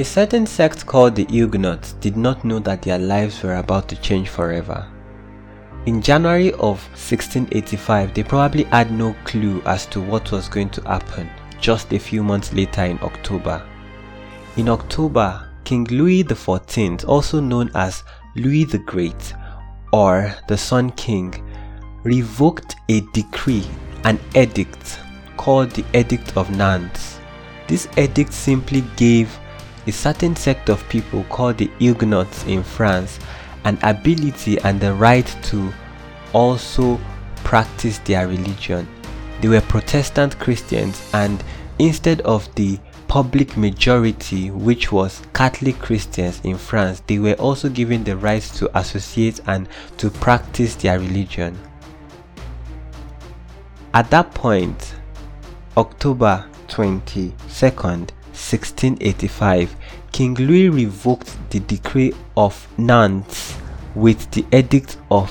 A 0.00 0.02
certain 0.02 0.46
sect 0.46 0.86
called 0.86 1.14
the 1.14 1.26
Huguenots 1.26 1.92
did 2.00 2.16
not 2.16 2.42
know 2.42 2.58
that 2.60 2.80
their 2.80 2.98
lives 2.98 3.42
were 3.42 3.56
about 3.56 3.86
to 3.90 4.00
change 4.00 4.30
forever. 4.30 4.86
In 5.84 6.00
January 6.00 6.52
of 6.52 6.80
1685, 6.96 8.14
they 8.14 8.22
probably 8.22 8.64
had 8.64 8.90
no 8.90 9.14
clue 9.24 9.60
as 9.66 9.84
to 9.88 10.00
what 10.00 10.32
was 10.32 10.48
going 10.48 10.70
to 10.70 10.80
happen 10.88 11.28
just 11.60 11.92
a 11.92 11.98
few 11.98 12.22
months 12.22 12.50
later 12.54 12.82
in 12.82 12.98
October. 13.02 13.62
In 14.56 14.70
October, 14.70 15.46
King 15.64 15.84
Louis 15.90 16.24
XIV, 16.24 17.06
also 17.06 17.38
known 17.38 17.70
as 17.74 18.02
Louis 18.36 18.64
the 18.64 18.78
Great 18.78 19.34
or 19.92 20.34
the 20.48 20.56
Sun 20.56 20.92
King, 20.92 21.44
revoked 22.04 22.74
a 22.88 23.02
decree, 23.12 23.66
an 24.04 24.18
edict 24.34 24.98
called 25.36 25.72
the 25.72 25.84
Edict 25.92 26.38
of 26.38 26.50
Nantes. 26.56 27.18
This 27.68 27.86
edict 27.98 28.32
simply 28.32 28.82
gave 28.96 29.38
a 29.90 29.92
certain 29.92 30.36
sect 30.36 30.68
of 30.70 30.88
people 30.88 31.24
called 31.24 31.58
the 31.58 31.68
Huguenots 31.80 32.44
in 32.44 32.62
France 32.62 33.18
an 33.64 33.76
ability 33.82 34.56
and 34.60 34.80
the 34.80 34.94
right 34.94 35.26
to 35.42 35.72
also 36.32 37.00
practice 37.42 37.98
their 37.98 38.28
religion. 38.28 38.86
They 39.40 39.48
were 39.48 39.60
Protestant 39.60 40.38
Christians, 40.38 41.10
and 41.12 41.42
instead 41.80 42.20
of 42.20 42.48
the 42.54 42.78
public 43.08 43.56
majority, 43.56 44.52
which 44.52 44.92
was 44.92 45.22
Catholic 45.34 45.76
Christians 45.80 46.40
in 46.44 46.56
France, 46.56 47.02
they 47.08 47.18
were 47.18 47.34
also 47.34 47.68
given 47.68 48.04
the 48.04 48.16
right 48.16 48.42
to 48.42 48.78
associate 48.78 49.40
and 49.48 49.68
to 49.96 50.08
practice 50.08 50.76
their 50.76 51.00
religion. 51.00 51.58
At 53.92 54.08
that 54.10 54.32
point, 54.34 54.94
October 55.76 56.46
22nd, 56.68 58.12
1685, 58.40 59.76
King 60.12 60.34
Louis 60.34 60.68
revoked 60.68 61.36
the 61.50 61.60
Decree 61.60 62.12
of 62.36 62.66
Nantes 62.76 63.56
with 63.94 64.30
the 64.32 64.44
Edict 64.52 64.96
of 65.10 65.30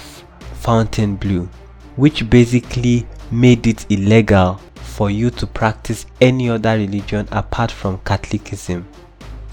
Fontainebleau, 0.53 1.49
which 1.95 2.29
basically 2.29 3.05
made 3.31 3.67
it 3.67 3.85
illegal 3.91 4.59
for 4.75 5.09
you 5.09 5.29
to 5.31 5.45
practice 5.47 6.05
any 6.21 6.49
other 6.49 6.77
religion 6.77 7.27
apart 7.31 7.71
from 7.71 7.99
Catholicism 7.99 8.87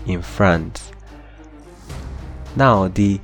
in 0.07 0.23
France. 0.23 0.91
Now, 2.55 2.89
the 2.89 3.21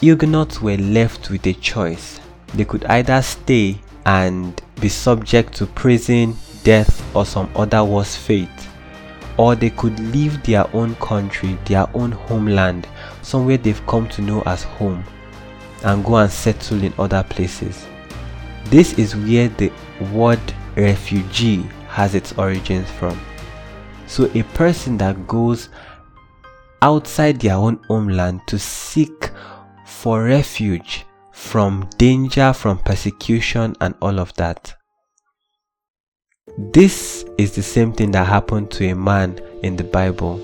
Huguenots 0.00 0.60
were 0.60 0.76
left 0.76 1.30
with 1.30 1.46
a 1.46 1.52
choice. 1.54 2.20
They 2.54 2.64
could 2.64 2.84
either 2.84 3.20
stay 3.22 3.80
and 4.06 4.60
be 4.80 4.88
subject 4.88 5.54
to 5.56 5.66
prison, 5.66 6.36
death, 6.64 7.02
or 7.14 7.26
some 7.26 7.50
other 7.54 7.84
worse 7.84 8.16
fate 8.16 8.48
or 9.40 9.54
they 9.54 9.70
could 9.70 9.98
leave 10.12 10.42
their 10.42 10.66
own 10.76 10.94
country, 10.96 11.56
their 11.64 11.88
own 11.96 12.12
homeland, 12.12 12.86
somewhere 13.22 13.56
they've 13.56 13.86
come 13.86 14.06
to 14.06 14.20
know 14.20 14.42
as 14.42 14.64
home, 14.64 15.02
and 15.82 16.04
go 16.04 16.16
and 16.16 16.30
settle 16.30 16.84
in 16.84 16.92
other 16.98 17.22
places. 17.22 17.86
This 18.66 18.98
is 18.98 19.16
where 19.16 19.48
the 19.48 19.72
word 20.12 20.40
refugee 20.76 21.62
has 21.88 22.14
its 22.14 22.32
origins 22.34 22.90
from. 22.90 23.18
So, 24.06 24.30
a 24.34 24.42
person 24.42 24.98
that 24.98 25.26
goes 25.26 25.70
outside 26.82 27.40
their 27.40 27.54
own 27.54 27.80
homeland 27.88 28.42
to 28.48 28.58
seek 28.58 29.30
for 29.86 30.22
refuge 30.24 31.06
from 31.32 31.88
danger, 31.96 32.52
from 32.52 32.76
persecution, 32.80 33.74
and 33.80 33.94
all 34.02 34.20
of 34.20 34.34
that. 34.34 34.76
This 36.58 37.24
is 37.38 37.54
the 37.54 37.62
same 37.62 37.92
thing 37.92 38.10
that 38.10 38.26
happened 38.26 38.72
to 38.72 38.88
a 38.88 38.94
man 38.94 39.38
in 39.62 39.76
the 39.76 39.84
Bible. 39.84 40.40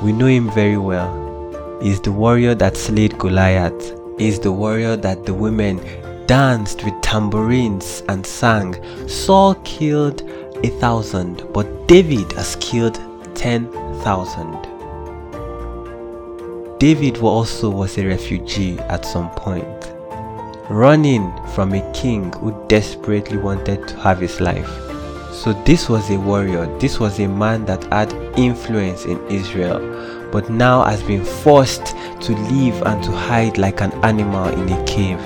We 0.00 0.12
know 0.12 0.26
him 0.26 0.48
very 0.52 0.76
well. 0.76 1.80
He's 1.82 2.00
the 2.00 2.12
warrior 2.12 2.54
that 2.54 2.76
slayed 2.76 3.18
Goliath. 3.18 3.94
He's 4.16 4.38
the 4.38 4.52
warrior 4.52 4.94
that 4.96 5.26
the 5.26 5.34
women 5.34 5.80
danced 6.26 6.84
with 6.84 7.00
tambourines 7.02 8.04
and 8.08 8.24
sang. 8.24 8.76
Saul 9.08 9.56
killed 9.64 10.22
a 10.62 10.68
thousand, 10.78 11.42
but 11.52 11.88
David 11.88 12.30
has 12.32 12.56
killed 12.60 13.00
ten 13.34 13.70
thousand. 14.02 14.56
David 16.78 17.18
also 17.18 17.70
was 17.70 17.98
a 17.98 18.06
refugee 18.06 18.78
at 18.78 19.04
some 19.04 19.30
point, 19.30 19.92
running 20.70 21.32
from 21.48 21.74
a 21.74 21.92
king 21.92 22.32
who 22.34 22.54
desperately 22.68 23.36
wanted 23.36 23.88
to 23.88 23.96
have 23.96 24.20
his 24.20 24.40
life. 24.40 24.87
So, 25.38 25.52
this 25.64 25.88
was 25.88 26.10
a 26.10 26.18
warrior, 26.18 26.66
this 26.80 26.98
was 26.98 27.20
a 27.20 27.28
man 27.28 27.64
that 27.66 27.84
had 27.92 28.12
influence 28.36 29.04
in 29.04 29.24
Israel, 29.28 29.78
but 30.32 30.50
now 30.50 30.82
has 30.82 31.00
been 31.04 31.24
forced 31.24 31.94
to 32.22 32.32
live 32.50 32.82
and 32.82 33.00
to 33.04 33.12
hide 33.12 33.56
like 33.56 33.80
an 33.80 33.92
animal 34.04 34.48
in 34.48 34.68
a 34.68 34.84
cave. 34.84 35.20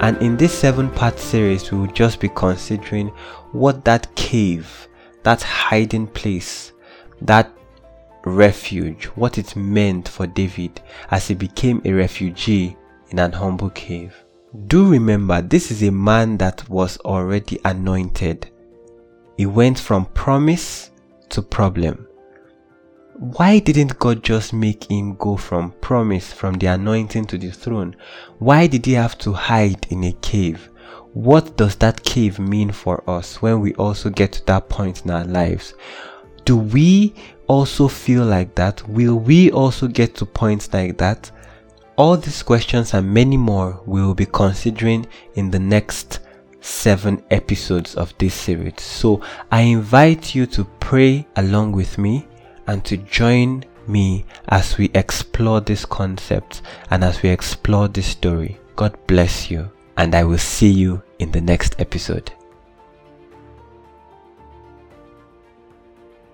And 0.00 0.16
in 0.22 0.36
this 0.36 0.56
seven 0.56 0.90
part 0.92 1.18
series, 1.18 1.72
we 1.72 1.78
will 1.78 1.88
just 1.88 2.20
be 2.20 2.28
considering 2.28 3.08
what 3.50 3.84
that 3.84 4.14
cave, 4.14 4.86
that 5.24 5.42
hiding 5.42 6.06
place, 6.06 6.72
that 7.20 7.50
refuge, 8.24 9.06
what 9.16 9.38
it 9.38 9.56
meant 9.56 10.08
for 10.08 10.28
David 10.28 10.80
as 11.10 11.26
he 11.26 11.34
became 11.34 11.82
a 11.84 11.92
refugee 11.92 12.76
in 13.10 13.18
an 13.18 13.32
humble 13.32 13.70
cave. 13.70 14.14
Do 14.68 14.88
remember, 14.88 15.42
this 15.42 15.72
is 15.72 15.82
a 15.82 15.90
man 15.90 16.36
that 16.36 16.68
was 16.70 16.96
already 16.98 17.58
anointed. 17.64 18.52
He 19.36 19.46
went 19.46 19.78
from 19.78 20.06
promise 20.06 20.90
to 21.30 21.42
problem. 21.42 22.06
Why 23.16 23.60
didn't 23.60 23.98
God 23.98 24.22
just 24.22 24.52
make 24.52 24.90
him 24.90 25.14
go 25.16 25.36
from 25.36 25.72
promise, 25.80 26.32
from 26.32 26.54
the 26.54 26.66
anointing 26.66 27.26
to 27.26 27.38
the 27.38 27.50
throne? 27.50 27.94
Why 28.38 28.66
did 28.66 28.86
he 28.86 28.92
have 28.92 29.16
to 29.18 29.32
hide 29.32 29.86
in 29.90 30.04
a 30.04 30.12
cave? 30.14 30.68
What 31.12 31.56
does 31.56 31.76
that 31.76 32.02
cave 32.02 32.40
mean 32.40 32.72
for 32.72 33.08
us 33.08 33.40
when 33.40 33.60
we 33.60 33.72
also 33.74 34.10
get 34.10 34.32
to 34.32 34.46
that 34.46 34.68
point 34.68 35.04
in 35.04 35.12
our 35.12 35.24
lives? 35.24 35.74
Do 36.44 36.56
we 36.56 37.14
also 37.46 37.86
feel 37.86 38.24
like 38.24 38.56
that? 38.56 38.86
Will 38.88 39.16
we 39.16 39.52
also 39.52 39.86
get 39.86 40.16
to 40.16 40.26
points 40.26 40.72
like 40.72 40.98
that? 40.98 41.30
All 41.96 42.16
these 42.16 42.42
questions 42.42 42.94
and 42.94 43.14
many 43.14 43.36
more 43.36 43.80
we 43.86 44.02
will 44.02 44.14
be 44.14 44.26
considering 44.26 45.06
in 45.36 45.52
the 45.52 45.60
next 45.60 46.18
seven 46.64 47.22
episodes 47.30 47.94
of 47.94 48.16
this 48.18 48.34
series. 48.34 48.80
So 48.80 49.20
I 49.52 49.60
invite 49.62 50.34
you 50.34 50.46
to 50.46 50.64
pray 50.80 51.26
along 51.36 51.72
with 51.72 51.98
me 51.98 52.26
and 52.66 52.84
to 52.86 52.96
join 52.96 53.64
me 53.86 54.24
as 54.48 54.78
we 54.78 54.90
explore 54.94 55.60
this 55.60 55.84
concept 55.84 56.62
and 56.90 57.04
as 57.04 57.22
we 57.22 57.28
explore 57.28 57.88
this 57.88 58.06
story. 58.06 58.58
God 58.76 58.96
bless 59.06 59.50
you, 59.50 59.70
and 59.98 60.14
I 60.14 60.24
will 60.24 60.38
see 60.38 60.70
you 60.70 61.02
in 61.18 61.30
the 61.30 61.40
next 61.40 61.76
episode. 61.78 62.32